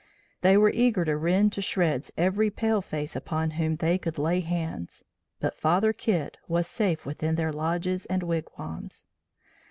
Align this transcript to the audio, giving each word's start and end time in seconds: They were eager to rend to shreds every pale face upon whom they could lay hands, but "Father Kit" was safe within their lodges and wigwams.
They 0.41 0.57
were 0.57 0.71
eager 0.71 1.05
to 1.05 1.15
rend 1.15 1.53
to 1.53 1.61
shreds 1.61 2.11
every 2.17 2.49
pale 2.49 2.81
face 2.81 3.15
upon 3.15 3.51
whom 3.51 3.75
they 3.75 3.99
could 3.99 4.17
lay 4.17 4.39
hands, 4.39 5.03
but 5.39 5.53
"Father 5.55 5.93
Kit" 5.93 6.39
was 6.47 6.65
safe 6.65 7.05
within 7.05 7.35
their 7.35 7.53
lodges 7.53 8.07
and 8.07 8.23
wigwams. 8.23 9.03